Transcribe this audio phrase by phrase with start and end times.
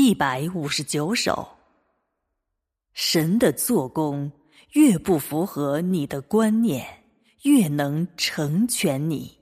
[0.00, 1.44] 一百五十九首。
[2.92, 4.30] 神的做工
[4.74, 6.86] 越不符合你的观念，
[7.42, 9.37] 越能成全你。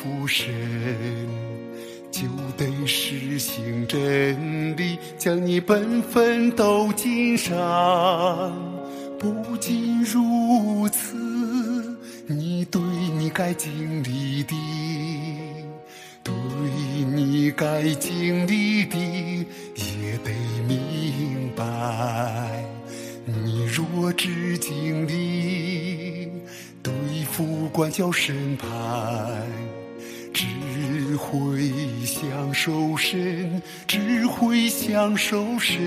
[0.00, 0.48] 服神，
[2.10, 2.22] 就
[2.56, 7.54] 得实行真理，将你本分都尽上。
[9.18, 11.14] 不仅如此，
[12.26, 14.54] 你对你该经历的，
[16.24, 16.32] 对
[17.04, 20.32] 你该经历的，也得
[20.66, 22.64] 明白。
[23.26, 26.30] 你若只经历
[26.82, 26.92] 对
[27.30, 28.68] 付管教审判，
[31.20, 31.70] 会
[32.06, 35.78] 享受神，只会享受神，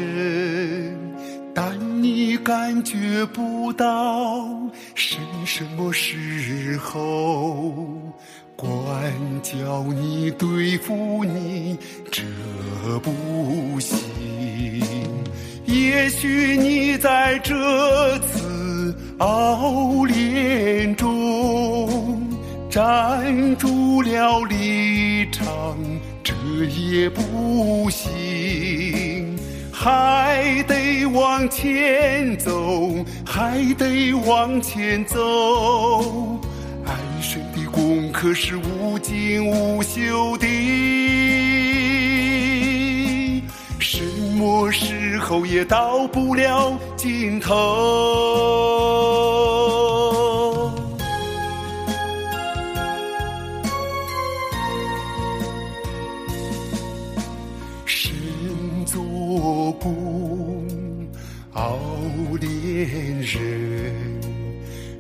[1.56, 4.48] 但你感觉不到
[4.94, 7.74] 神什么时候
[8.56, 11.78] 管教你、对付你，
[12.12, 12.22] 这
[13.00, 13.98] 不行。
[15.66, 21.10] 也许你在这次熬炼中
[22.74, 25.78] 站住了立场，
[26.24, 26.34] 这
[26.66, 29.38] 也不行，
[29.72, 36.40] 还得往前走，还得往前走。
[36.88, 40.48] 爱神的功课是无尽无休的。
[43.78, 44.04] 什
[44.36, 48.73] 么时候也到不了尽头。
[59.84, 60.64] 苦
[61.56, 61.78] 熬
[62.40, 63.42] 炼人，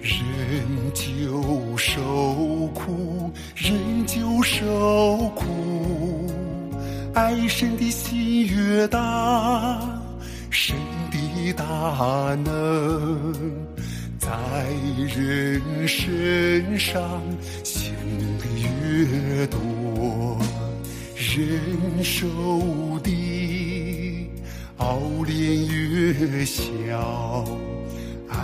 [0.01, 6.29] 人就受苦，人就受苦。
[7.13, 9.79] 爱神的心越大，
[10.49, 10.75] 神
[11.09, 13.33] 的大能
[14.19, 14.29] 在
[15.15, 17.21] 人身上
[17.63, 17.93] 显
[18.37, 20.37] 得越多，
[21.15, 22.27] 人受
[23.01, 23.09] 的
[24.83, 27.45] 宝炼越小，
[28.27, 28.37] 爱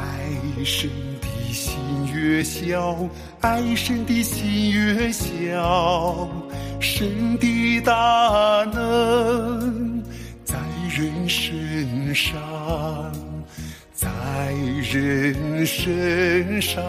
[0.64, 0.90] 神
[1.20, 1.74] 的心
[2.14, 2.98] 越小，
[3.42, 6.30] 爱神的心越小。
[6.80, 7.92] 神的大
[8.74, 10.02] 能
[10.46, 10.56] 在
[10.98, 12.32] 人身上，
[13.94, 14.08] 在
[14.90, 16.82] 人身上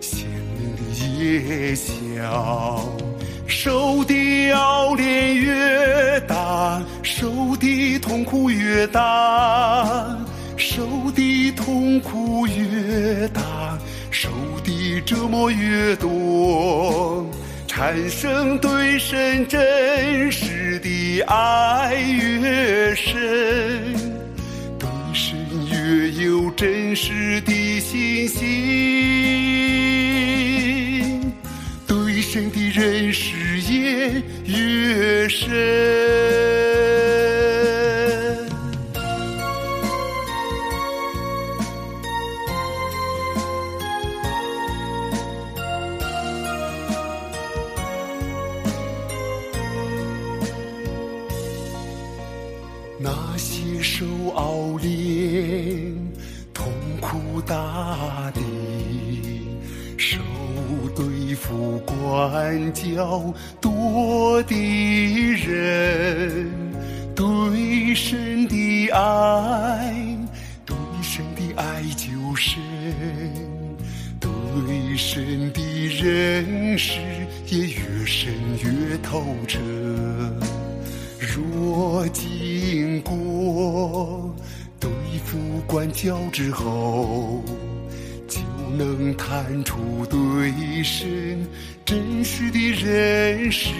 [0.00, 0.26] 显
[0.58, 0.82] 明的
[1.22, 2.96] 也小。
[3.46, 10.16] 受的熬炼越大，受的痛苦越大，
[10.56, 10.82] 受
[11.14, 13.78] 的痛苦越大，
[14.10, 14.28] 受
[14.64, 17.24] 的折磨越多。
[17.66, 23.14] 产生对神真实的爱越深，
[24.78, 25.36] 对神
[25.70, 29.45] 越有真实的信心，
[52.98, 55.94] 那些受熬炼、
[56.54, 58.40] 痛苦大的，
[59.98, 60.18] 受
[60.94, 64.54] 对付管教多的
[65.34, 66.50] 人，
[67.14, 70.18] 对神的爱，
[70.64, 72.58] 对神的爱就深，
[74.18, 76.98] 对神的认识
[77.46, 78.32] 也越深
[78.62, 79.58] 越透彻。
[81.18, 84.34] 若即过
[84.78, 84.90] 对
[85.24, 87.42] 付管教之后，
[88.28, 88.40] 就
[88.76, 91.46] 能探出对神
[91.84, 93.70] 真实的认识。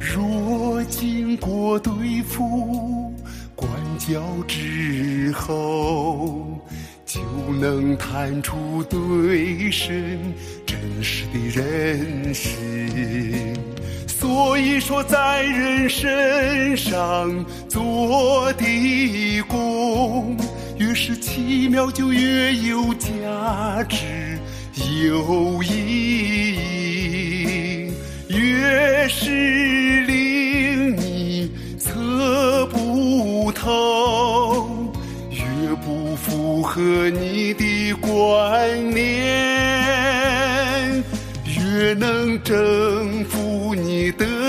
[0.00, 3.12] 若经过对付
[3.54, 6.60] 管教之后，
[7.04, 7.20] 就
[7.60, 10.20] 能探出对神
[10.64, 13.73] 真实的认识。
[14.24, 20.34] 所以说，在人身上做的功，
[20.78, 24.38] 越是奇妙就越有价值，
[25.04, 27.92] 有意义，
[28.28, 34.90] 越是令你测不透，
[35.30, 36.80] 越不符合
[37.10, 39.04] 你的观念，
[41.44, 43.43] 越能征服。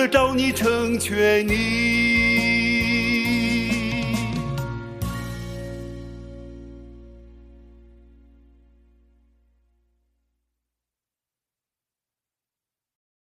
[0.08, 2.65] 找，你，成全你。